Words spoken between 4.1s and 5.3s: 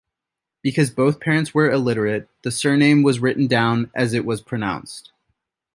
it was pronounced.